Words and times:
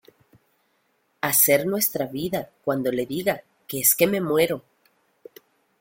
a 1.21 1.31
ser 1.31 1.67
nuestra 1.67 2.07
vida 2.07 2.49
cuando 2.63 2.91
le 2.91 3.05
diga 3.05 3.43
que 3.67 3.81
es 3.81 3.93
que 3.93 4.07
me 4.07 4.19
muero 4.19 4.63